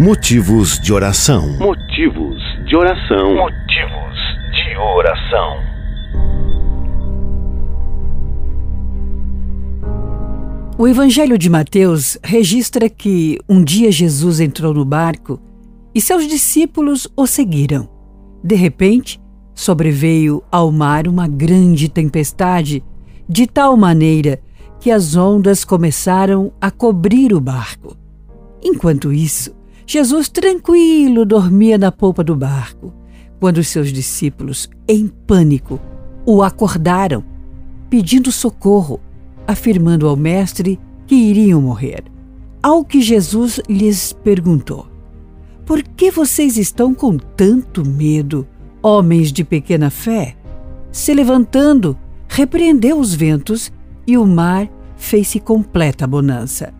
[0.00, 1.58] Motivos de oração.
[1.58, 3.34] Motivos de oração.
[3.34, 4.16] Motivos
[4.52, 5.70] de oração.
[10.78, 15.38] O Evangelho de Mateus registra que um dia Jesus entrou no barco
[15.94, 17.86] e seus discípulos o seguiram.
[18.42, 19.20] De repente,
[19.54, 22.82] sobreveio ao mar uma grande tempestade,
[23.28, 24.40] de tal maneira
[24.80, 27.96] que as ondas começaram a cobrir o barco.
[28.62, 29.54] Enquanto isso,
[29.86, 32.92] Jesus, tranquilo, dormia na polpa do barco,
[33.38, 35.80] quando seus discípulos, em pânico,
[36.24, 37.24] o acordaram,
[37.88, 39.00] pedindo socorro,
[39.46, 42.04] afirmando ao Mestre que iriam morrer.
[42.62, 44.86] Ao que Jesus lhes perguntou:
[45.66, 48.46] Por que vocês estão com tanto medo,
[48.82, 50.36] homens de pequena fé?
[50.92, 51.96] Se levantando,
[52.28, 53.72] repreendeu os ventos
[54.06, 56.72] e o mar fez-se completa bonança.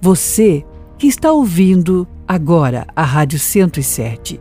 [0.00, 0.64] Você
[0.96, 4.40] que está ouvindo agora a Rádio 107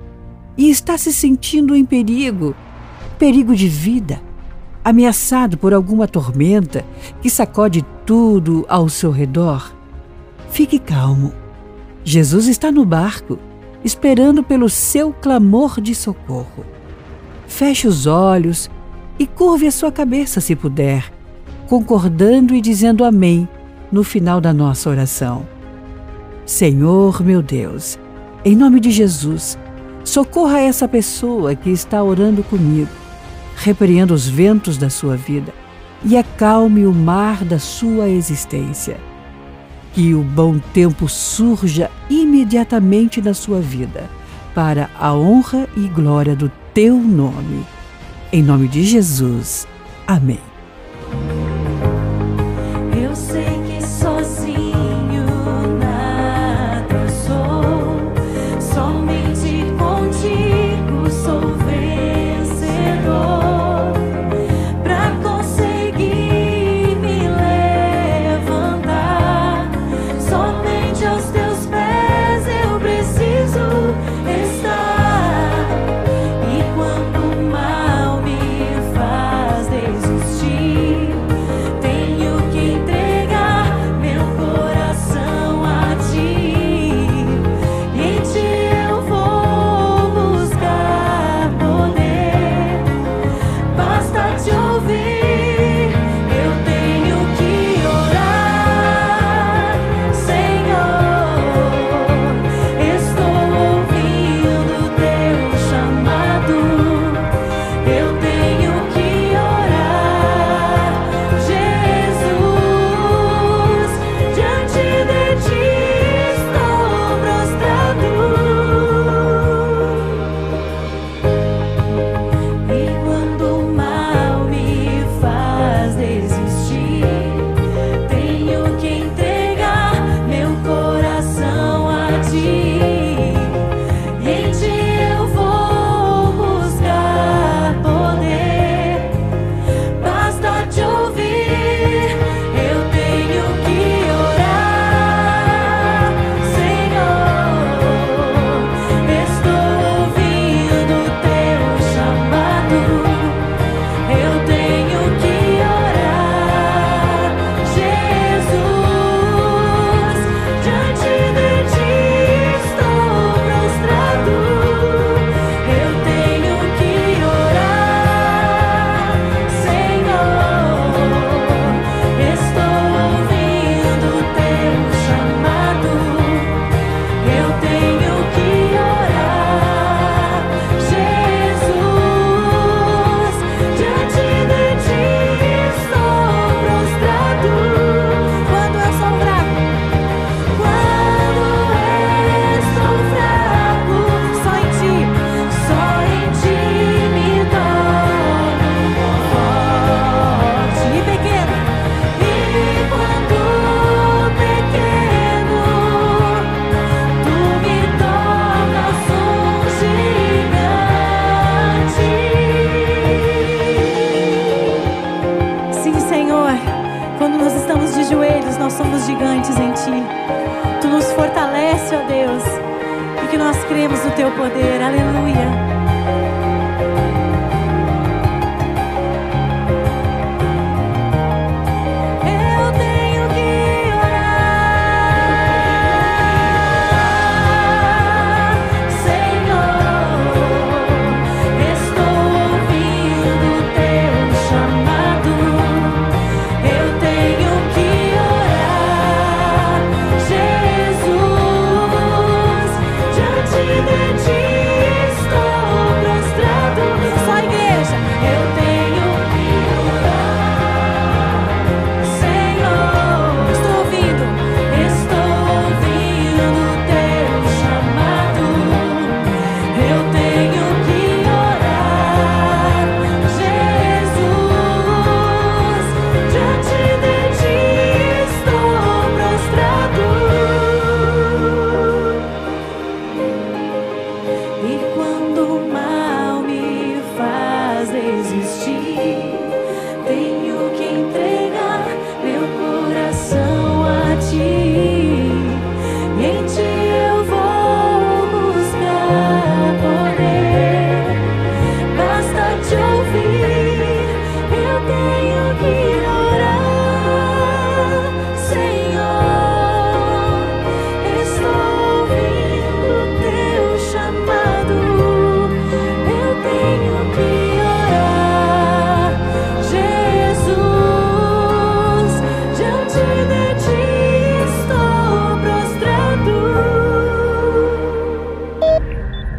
[0.57, 2.55] e está se sentindo em perigo,
[3.17, 4.21] perigo de vida,
[4.83, 6.85] ameaçado por alguma tormenta
[7.21, 9.73] que sacode tudo ao seu redor,
[10.49, 11.33] fique calmo.
[12.03, 13.37] Jesus está no barco,
[13.83, 16.65] esperando pelo seu clamor de socorro.
[17.47, 18.69] Feche os olhos
[19.17, 21.11] e curve a sua cabeça se puder,
[21.67, 23.47] concordando e dizendo amém
[23.91, 25.45] no final da nossa oração.
[26.45, 27.99] Senhor meu Deus,
[28.43, 29.57] em nome de Jesus,
[30.03, 32.89] socorra essa pessoa que está orando comigo.
[33.55, 35.53] Repreenda os ventos da sua vida
[36.03, 39.08] e acalme o mar da sua existência.
[39.93, 44.09] Que o bom tempo surja imediatamente na sua vida,
[44.53, 47.65] para a honra e glória do teu nome.
[48.31, 49.67] Em nome de Jesus.
[50.07, 50.39] Amém.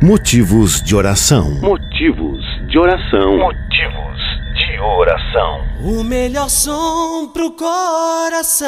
[0.02, 1.60] Motivos de oração.
[1.60, 3.36] Motivos de oração.
[3.36, 4.18] Motivos
[4.54, 5.60] de oração.
[5.84, 8.64] O melhor som pro coração.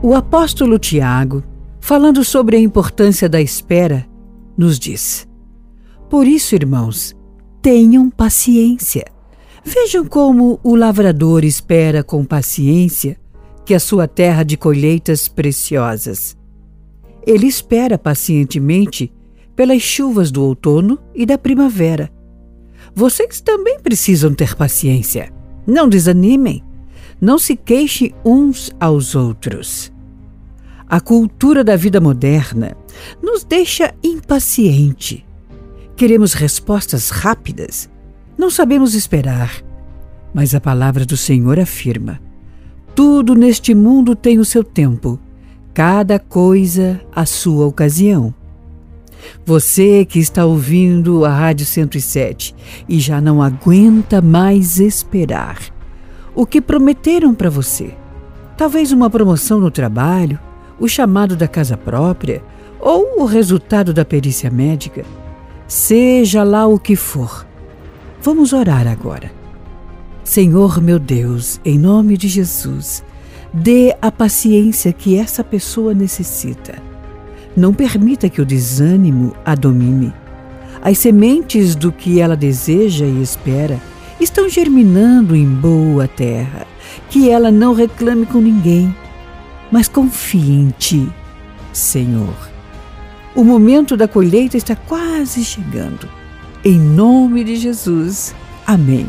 [0.02, 1.44] O apóstolo Tiago
[1.84, 4.08] falando sobre a importância da espera,
[4.58, 5.28] nos diz:
[6.10, 7.14] Por isso, irmãos,
[7.62, 9.06] tenham paciência.
[9.66, 13.18] Vejam como o lavrador espera com paciência
[13.66, 16.38] que a sua terra de colheitas preciosas.
[17.28, 19.12] Ele espera pacientemente
[19.54, 22.10] pelas chuvas do outono e da primavera.
[22.96, 25.34] Vocês também precisam ter paciência.
[25.68, 26.64] Não desanimem.
[27.20, 29.93] Não se queixem uns aos outros.
[30.94, 32.78] A cultura da vida moderna
[33.20, 35.26] nos deixa impaciente.
[35.96, 37.90] Queremos respostas rápidas.
[38.38, 39.64] Não sabemos esperar.
[40.32, 42.22] Mas a palavra do Senhor afirma:
[42.94, 45.20] tudo neste mundo tem o seu tempo,
[45.74, 48.32] cada coisa a sua ocasião.
[49.44, 52.54] Você que está ouvindo a Rádio 107
[52.88, 55.58] e já não aguenta mais esperar.
[56.36, 57.96] O que prometeram para você?
[58.56, 60.40] Talvez uma promoção no trabalho,
[60.80, 62.44] o chamado da casa própria
[62.80, 65.06] ou o resultado da perícia médica,
[65.68, 67.46] seja lá o que for.
[68.22, 69.32] Vamos orar agora.
[70.24, 73.04] Senhor meu Deus, em nome de Jesus,
[73.54, 76.76] dê a paciência que essa pessoa necessita.
[77.56, 80.14] Não permita que o desânimo a domine.
[80.82, 83.80] As sementes do que ela deseja e espera
[84.20, 86.66] estão germinando em boa terra.
[87.10, 88.94] Que ela não reclame com ninguém
[89.74, 91.12] mas confie em Ti,
[91.74, 92.36] Senhor.
[93.34, 96.08] O momento da colheita está quase chegando.
[96.64, 98.36] Em nome de Jesus.
[98.68, 99.08] Amém.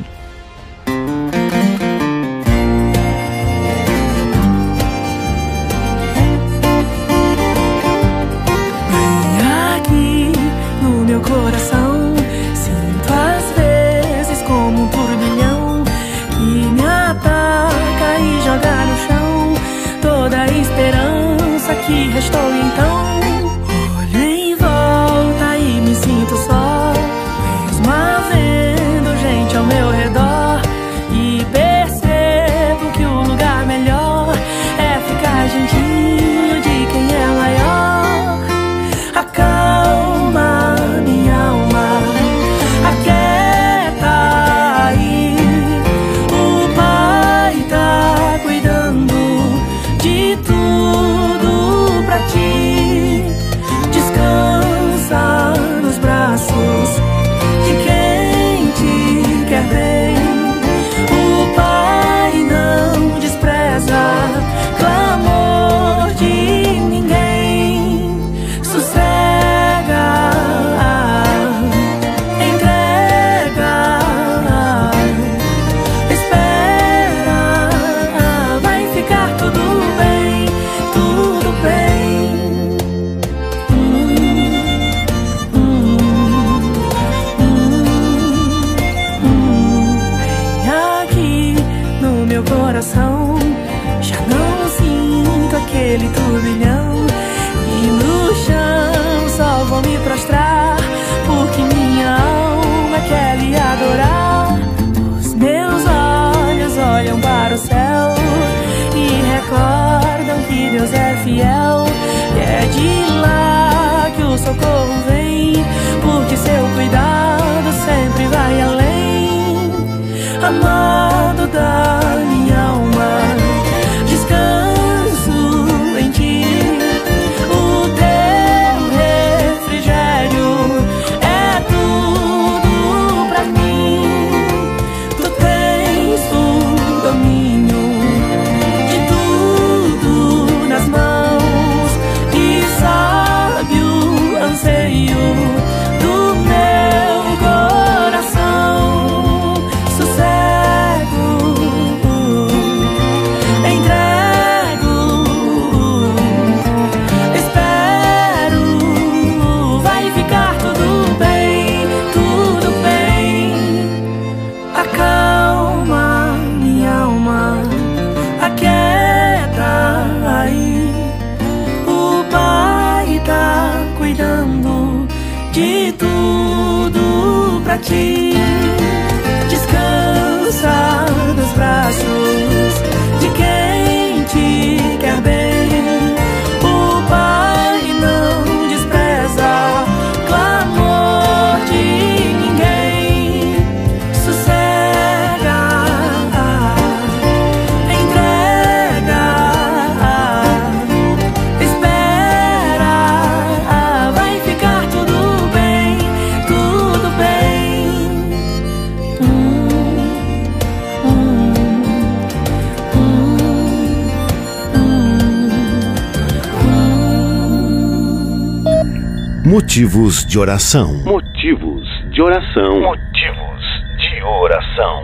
[219.75, 221.03] Motivos de oração.
[221.03, 222.81] Motivos de oração.
[222.81, 223.65] Motivos
[223.99, 225.03] de oração.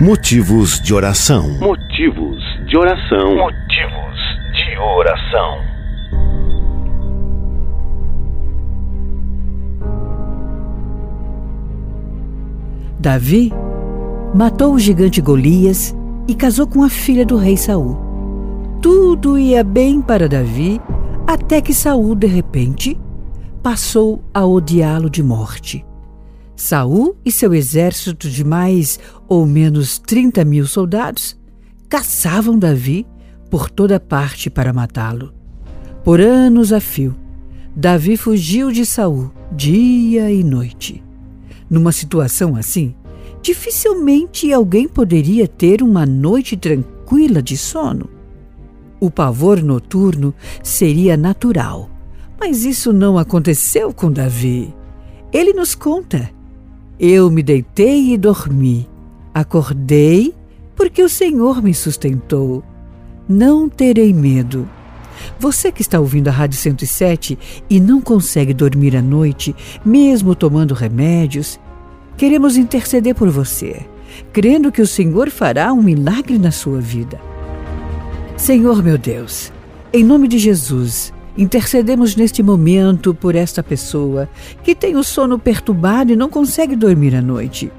[0.00, 1.58] Motivos de oração.
[1.58, 3.34] Motivos de oração.
[3.34, 4.20] Motivos
[4.52, 5.58] de oração.
[13.00, 13.52] Davi
[14.32, 15.92] matou o gigante Golias
[16.28, 17.98] e casou com a filha do rei Saul.
[18.80, 20.80] Tudo ia bem para Davi,
[21.26, 22.98] até que Saul, de repente,
[23.62, 25.84] passou a odiá-lo de morte.
[26.56, 31.36] Saul e seu exército de mais ou menos 30 mil soldados
[31.88, 33.06] caçavam Davi
[33.50, 35.32] por toda parte para matá-lo.
[36.04, 37.16] Por anos a fio,
[37.74, 41.02] Davi fugiu de Saul dia e noite.
[41.68, 42.94] Numa situação assim,
[43.40, 48.08] dificilmente alguém poderia ter uma noite tranquila de sono.
[49.04, 50.32] O pavor noturno
[50.62, 51.90] seria natural,
[52.40, 54.74] mas isso não aconteceu com Davi.
[55.30, 56.30] Ele nos conta:
[56.98, 58.88] Eu me deitei e dormi,
[59.34, 60.34] acordei
[60.74, 62.64] porque o Senhor me sustentou.
[63.28, 64.66] Não terei medo.
[65.38, 70.72] Você que está ouvindo a Rádio 107 e não consegue dormir à noite, mesmo tomando
[70.72, 71.60] remédios,
[72.16, 73.84] queremos interceder por você,
[74.32, 77.33] crendo que o Senhor fará um milagre na sua vida.
[78.36, 79.52] Senhor meu Deus,
[79.92, 84.28] em nome de Jesus, intercedemos neste momento por esta pessoa
[84.62, 87.72] que tem o sono perturbado e não consegue dormir à noite.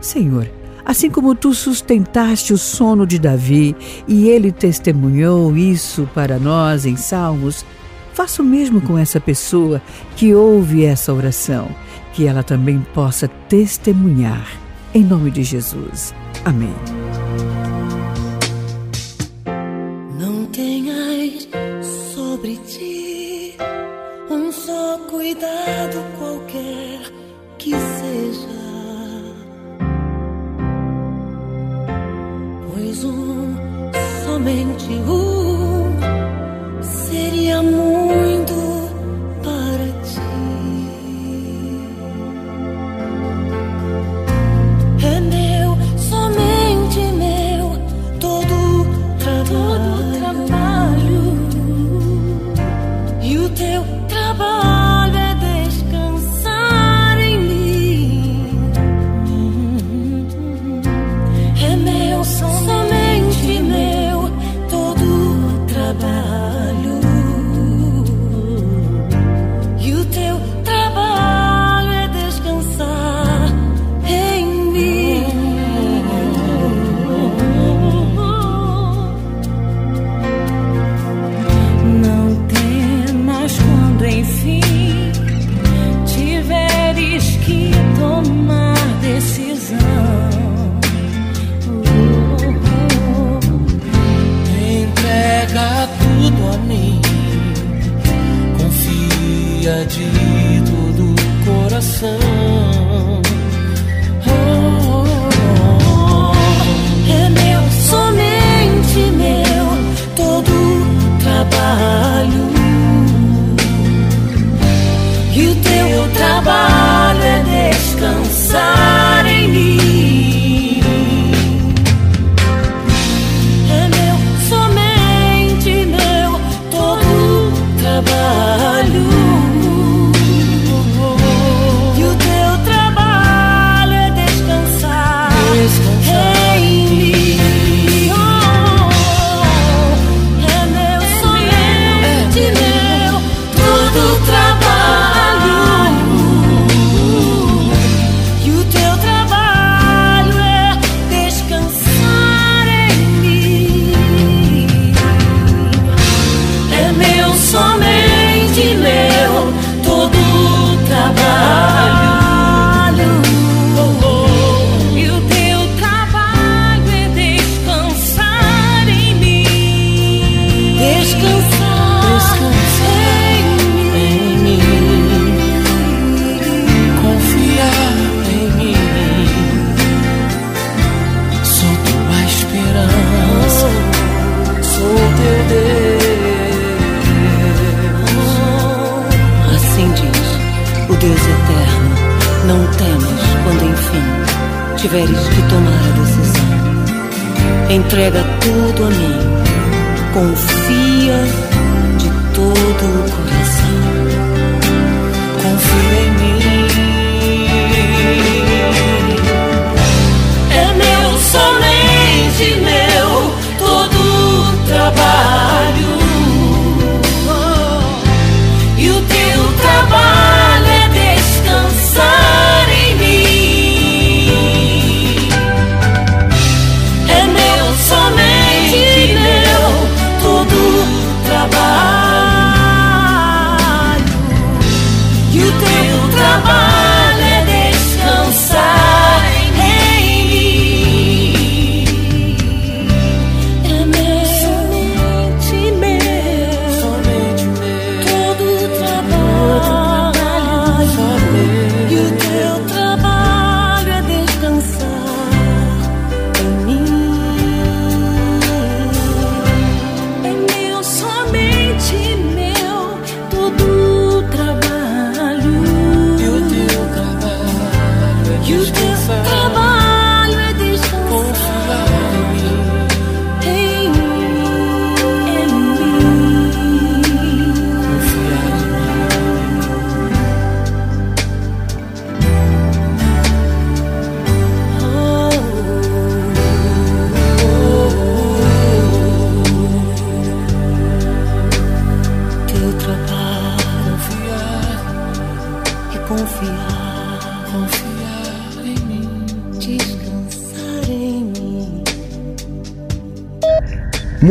[0.00, 0.50] Senhor,
[0.84, 6.96] assim como tu sustentaste o sono de Davi e ele testemunhou isso para nós em
[6.96, 7.64] Salmos,
[8.12, 9.80] faça o mesmo com essa pessoa
[10.16, 11.68] que ouve essa oração,
[12.12, 14.46] que ela também possa testemunhar.
[14.92, 16.12] Em nome de Jesus.
[16.44, 16.74] Amém.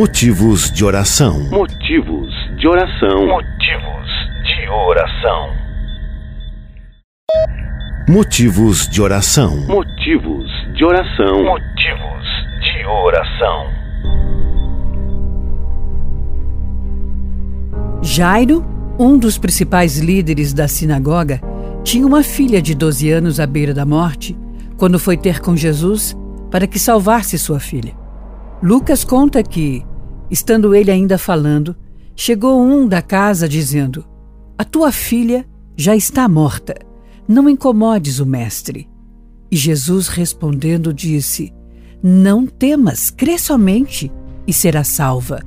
[0.02, 1.40] Motivos de oração.
[1.52, 3.28] Motivos de oração.
[3.28, 4.08] Motivos
[4.48, 5.50] de oração.
[8.10, 9.58] Motivos de oração.
[9.68, 11.44] Motivos de oração.
[11.44, 12.26] Motivos
[12.64, 13.68] de oração.
[18.02, 18.66] Jairo,
[18.98, 21.40] um dos principais líderes da sinagoga,
[21.84, 24.36] tinha uma filha de 12 anos à beira da morte
[24.78, 26.18] quando foi ter com Jesus
[26.50, 27.94] para que salvasse sua filha.
[28.64, 29.84] Lucas conta que,
[30.32, 31.76] estando ele ainda falando,
[32.16, 34.06] chegou um da casa dizendo:
[34.58, 36.76] A tua filha já está morta,
[37.28, 38.90] não incomodes o mestre.
[39.52, 41.54] E Jesus respondendo disse:
[42.02, 44.10] Não temas, crê somente
[44.48, 45.44] e será salva.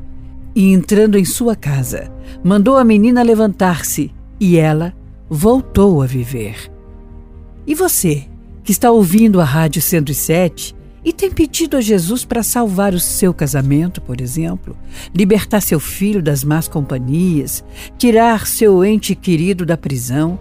[0.55, 2.13] E entrando em sua casa,
[2.45, 4.95] mandou a menina levantar-se e ela
[5.29, 6.71] voltou a viver.
[7.67, 8.29] E você,
[8.63, 13.35] que está ouvindo a Rádio 107 e tem pedido a Jesus para salvar o seu
[13.35, 14.77] casamento, por exemplo,
[15.15, 17.63] libertar seu filho das más companhias,
[17.99, 20.41] tirar seu ente querido da prisão,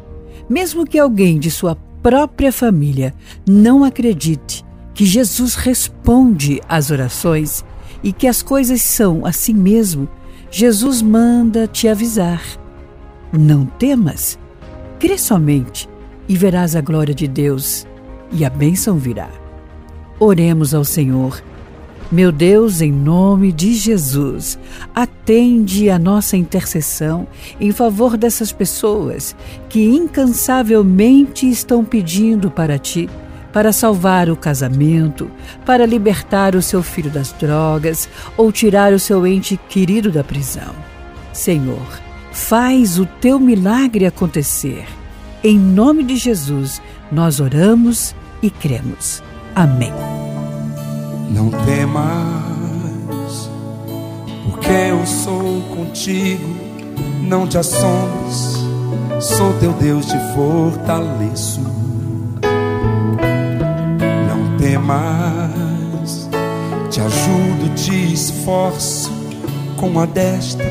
[0.49, 3.13] mesmo que alguém de sua própria família
[3.47, 7.63] não acredite que Jesus responde às orações
[8.03, 10.07] e que as coisas são assim mesmo,
[10.51, 12.41] Jesus manda te avisar.
[13.31, 14.37] Não temas,
[14.99, 15.89] crê somente
[16.29, 17.87] e verás a glória de Deus
[18.31, 19.42] e a bênção virá.
[20.19, 21.43] Oremos ao Senhor.
[22.11, 24.59] Meu Deus, em nome de Jesus,
[24.93, 27.27] atende a nossa intercessão
[27.59, 29.35] em favor dessas pessoas
[29.67, 33.09] que incansavelmente estão pedindo para ti
[33.53, 35.29] para salvar o casamento,
[35.63, 40.73] para libertar o seu filho das drogas ou tirar o seu ente querido da prisão.
[41.31, 41.87] Senhor,
[42.31, 44.85] faz o teu milagre acontecer.
[45.43, 49.21] Em nome de Jesus, nós oramos e cremos.
[49.55, 49.93] Amém.
[51.29, 53.49] Não temas,
[54.49, 56.55] porque eu sou contigo.
[57.21, 58.57] Não te assombres,
[59.19, 61.61] sou teu Deus, te fortaleço.
[64.27, 66.29] Não temas,
[66.89, 69.11] te ajudo, te esforço
[69.77, 70.65] com a destra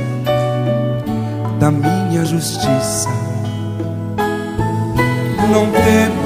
[1.59, 3.09] da minha justiça.
[5.51, 6.21] Não temas,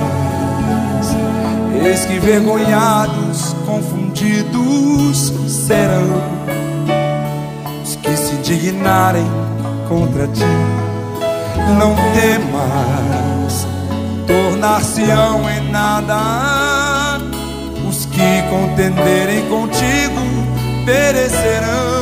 [1.86, 6.20] eis que vergonhados, confundidos serão
[7.82, 9.26] os que se indignarem
[9.88, 10.42] contra ti.
[11.78, 13.66] Não temas,
[14.26, 17.18] tornar-se-ão em nada
[17.88, 20.20] os que contenderem contigo
[20.84, 21.95] perecerão.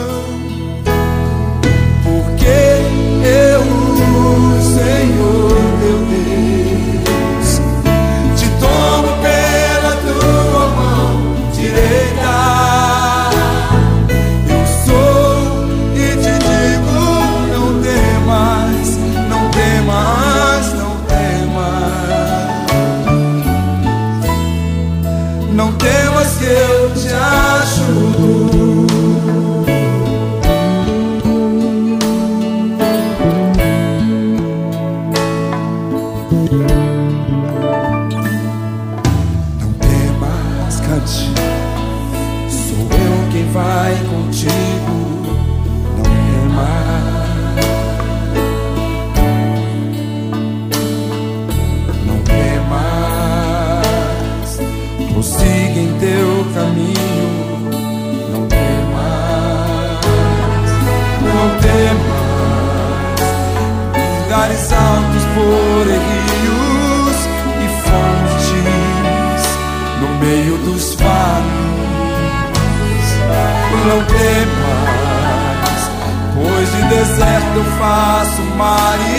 [77.56, 79.13] Eu faço mares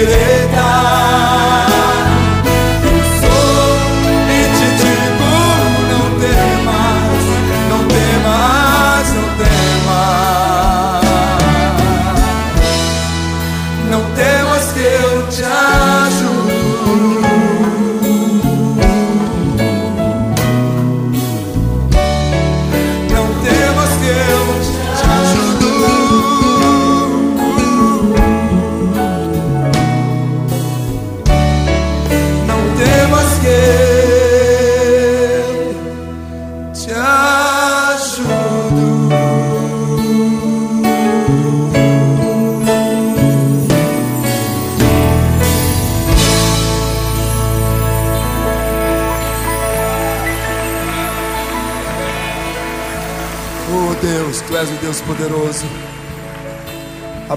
[0.00, 0.39] mão direita.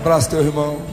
[0.04, 0.93] Abraça teu irmão.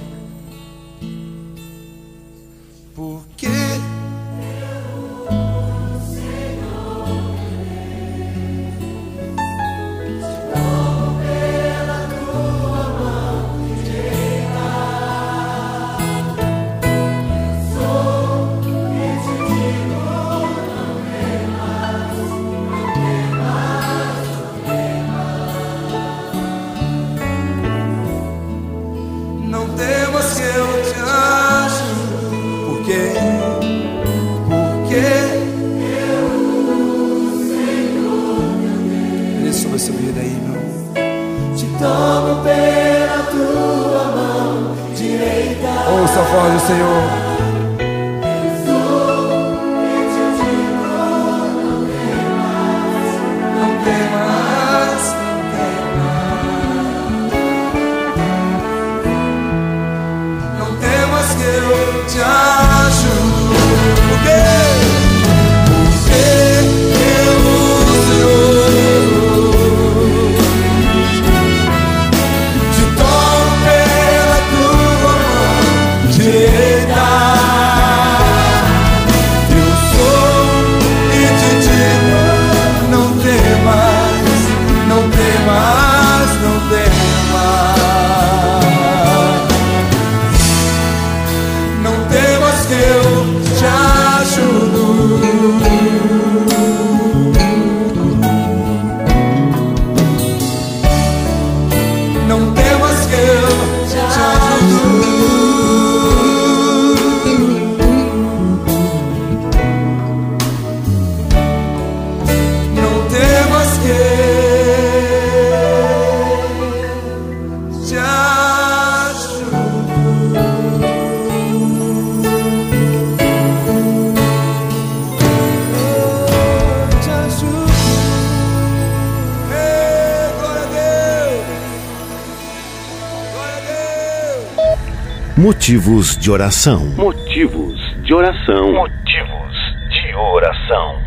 [135.71, 136.85] Motivos de oração.
[136.97, 138.73] Motivos de oração.
[138.73, 139.57] Motivos
[139.89, 140.99] de oração.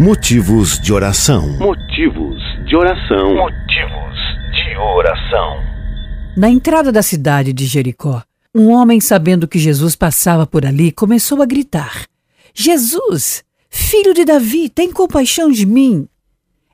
[0.00, 1.46] Motivos de oração.
[1.58, 3.34] Motivos de oração.
[3.34, 4.16] Motivos
[4.50, 5.62] de oração.
[6.38, 8.22] Na entrada da cidade de Jericó,
[8.54, 12.06] um homem, sabendo que Jesus passava por ali, começou a gritar:
[12.54, 16.08] Jesus, filho de Davi, tem compaixão de mim.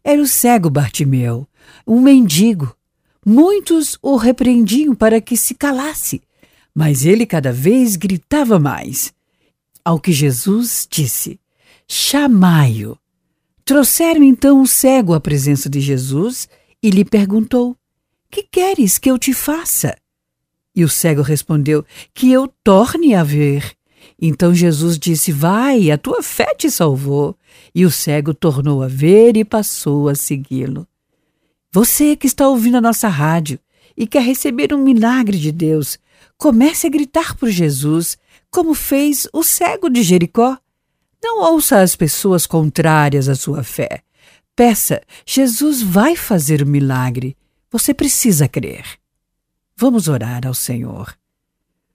[0.05, 1.49] Era o cego Bartimeu,
[1.85, 2.77] um mendigo.
[3.25, 6.21] Muitos o repreendiam para que se calasse,
[6.75, 9.15] mas ele cada vez gritava mais.
[9.85, 11.39] Ao que Jesus disse:
[11.87, 12.99] Chamai-o.
[13.65, 16.49] Trouxeram então o cego à presença de Jesus
[16.83, 17.77] e lhe perguntou:
[18.29, 19.97] Que queres que eu te faça?
[20.75, 23.73] E o cego respondeu: Que eu torne a ver.
[24.21, 27.37] Então Jesus disse: Vai, a tua fé te salvou.
[27.73, 30.89] E o cego tornou a ver e passou a segui-lo.
[31.75, 33.59] Você que está ouvindo a nossa rádio
[33.97, 35.99] e quer receber um milagre de Deus,
[36.37, 38.19] comece a gritar por Jesus,
[38.51, 40.59] como fez o cego de Jericó.
[41.23, 44.03] Não ouça as pessoas contrárias à sua fé.
[44.55, 47.35] Peça, Jesus vai fazer o milagre.
[47.71, 48.85] Você precisa crer.
[49.75, 51.17] Vamos orar ao Senhor.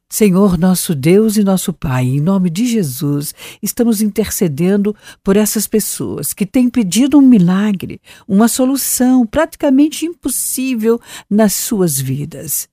[0.09, 6.33] Senhor, nosso Deus e nosso Pai, em nome de Jesus, estamos intercedendo por essas pessoas
[6.33, 12.69] que têm pedido um milagre, uma solução praticamente impossível nas suas vidas.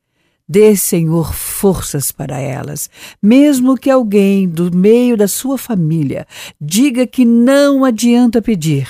[0.48, 2.88] Dê, Senhor, forças para elas,
[3.20, 6.26] mesmo que alguém do meio da sua família
[6.60, 8.88] diga que não adianta pedir,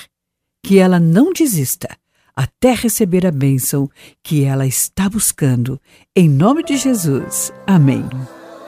[0.63, 1.89] que ela não desista
[2.37, 3.89] até receber a bênção
[4.23, 5.81] que ela está buscando.
[6.15, 7.53] Em nome de Jesus.
[7.67, 8.05] Amém.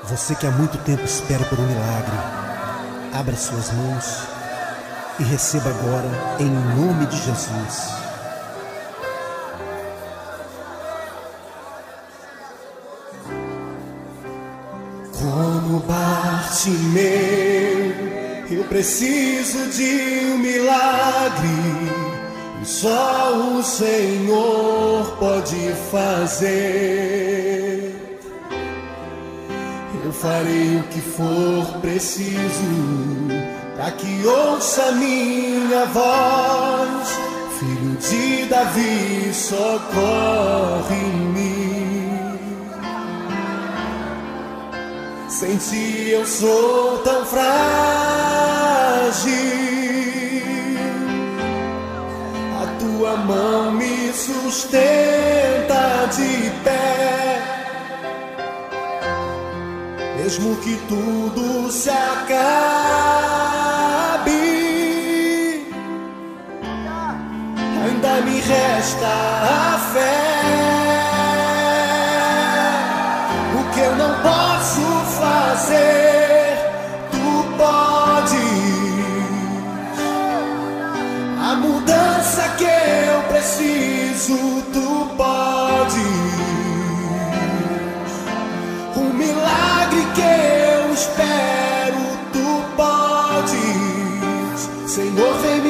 [0.09, 2.16] Você que há muito tempo espera por um milagre,
[3.12, 4.23] abra suas mãos
[5.19, 7.88] e receba agora em nome de Jesus.
[15.19, 17.03] Como Bartimeu,
[18.49, 21.49] eu preciso de um milagre.
[22.62, 27.95] Só o Senhor pode fazer.
[30.20, 32.37] Farei o que for preciso
[33.76, 37.09] para que ouça minha voz.
[37.59, 42.38] Filho de Davi, socorre em mim.
[45.29, 47.46] Sem ti eu sou tão frágil.
[52.62, 56.65] A tua mão me sustenta de pé.
[60.26, 62.32] Mesmo que tudo se acabe,
[67.84, 70.18] ainda me resta a fé.
[73.54, 74.86] O que eu não posso
[75.20, 76.58] fazer,
[77.12, 78.56] tu podes.
[81.40, 84.36] A mudança que eu preciso,
[84.72, 84.86] tu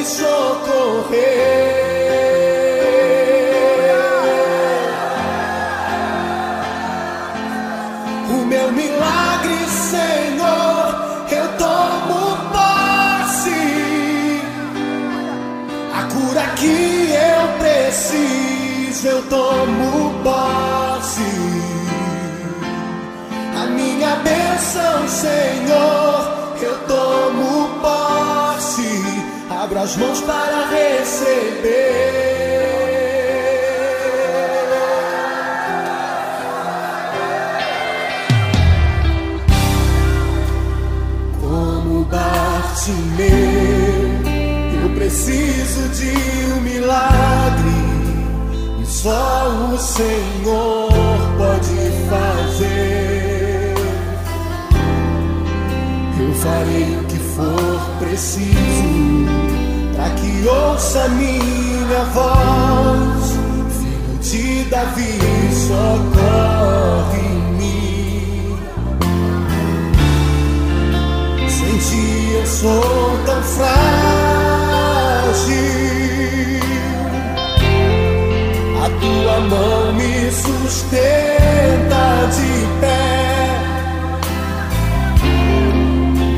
[0.07, 1.75] socorrer.
[8.31, 13.63] O meu milagre, Senhor, eu tomo posse.
[15.93, 21.23] A cura que eu preciso, eu tomo posse.
[23.61, 26.26] A minha bênção, Senhor,
[29.77, 31.77] Abro as mãos para receber.
[41.41, 43.27] Como Bartimeu,
[44.83, 46.13] eu preciso de
[46.55, 47.71] um milagre.
[48.81, 50.91] E só o Senhor
[51.37, 51.77] pode
[52.09, 53.75] fazer.
[56.19, 59.26] Eu farei o que for preciso
[60.27, 63.37] que ouça minha voz.
[63.79, 65.19] Filho de Davi,
[65.69, 68.59] socorre em mim.
[72.39, 73.67] Eu sou tão frágil.
[78.85, 83.07] A tua mão me sustenta de pé.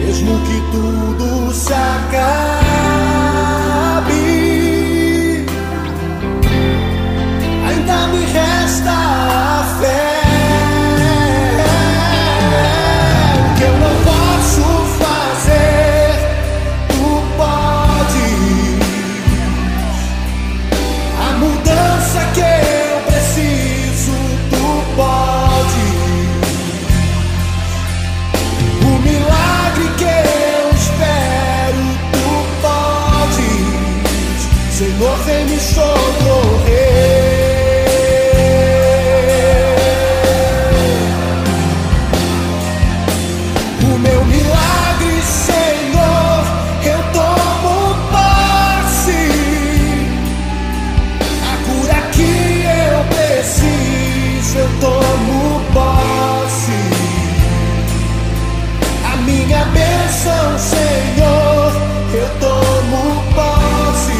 [0.06, 2.67] Mesmo que tudo se acabe,
[60.18, 61.72] bênção, Senhor,
[62.12, 64.12] eu tomo posse.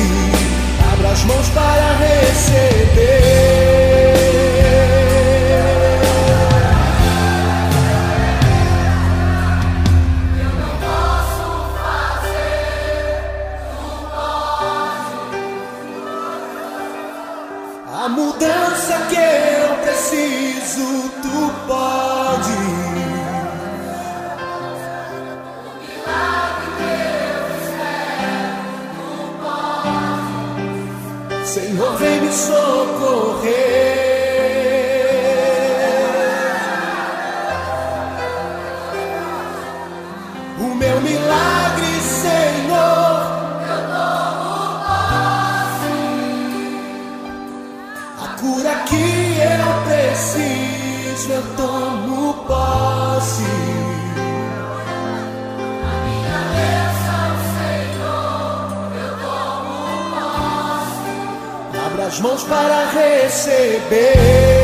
[0.92, 1.78] Abra as mãos para
[62.09, 64.57] as mãos para receber.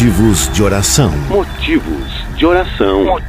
[0.00, 1.10] Motivos de oração.
[1.28, 3.20] Motivos de oração.